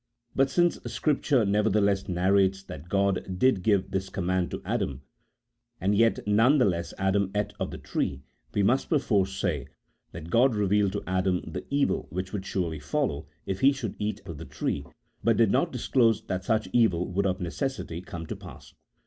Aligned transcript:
But 0.35 0.49
since 0.49 0.79
Scripture 0.91 1.45
never 1.45 1.69
theless 1.69 2.09
narrates 2.09 2.63
that 2.63 2.89
God 2.89 3.37
did 3.37 3.61
give 3.61 3.91
this 3.91 4.09
command 4.09 4.49
to 4.49 4.59
Adam, 4.65 5.03
and 5.79 5.93
yet 5.93 6.15
that 6.15 6.25
none 6.27 6.57
the 6.57 6.65
less 6.65 6.91
Adam 6.97 7.29
ate 7.35 7.53
of 7.59 7.69
the 7.69 7.77
tree, 7.77 8.23
we 8.51 8.63
must 8.63 8.89
perforce 8.89 9.37
say 9.37 9.67
that 10.11 10.31
God 10.31 10.55
revealed 10.55 10.93
to 10.93 11.03
Adam 11.05 11.43
the 11.45 11.65
evil 11.69 12.07
which 12.09 12.33
would 12.33 12.47
surely 12.47 12.79
follow 12.79 13.27
if 13.45 13.59
he 13.59 13.71
should 13.71 13.95
eat 13.99 14.21
of 14.25 14.39
the 14.39 14.45
tree, 14.45 14.87
but 15.23 15.37
did 15.37 15.51
not 15.51 15.71
disclose 15.71 16.25
that 16.25 16.43
such 16.45 16.67
evil 16.73 17.07
would 17.11 17.27
of 17.27 17.39
necessity 17.39 18.01
come 18.01 18.25
to 18.25 18.35
pass. 18.35 18.73